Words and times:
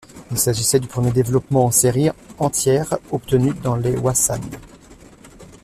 Il 0.31 0.39
s'agissait 0.39 0.79
du 0.79 0.87
premier 0.87 1.11
développement 1.11 1.65
en 1.65 1.69
série 1.69 2.09
entière 2.39 2.97
obtenu 3.11 3.53
dans 3.61 3.75
les 3.75 3.95
Wasan. 3.95 4.41